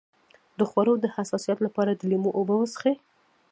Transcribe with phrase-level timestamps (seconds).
[0.57, 2.95] د خوړو د حساسیت لپاره د لیمو اوبه وڅښئ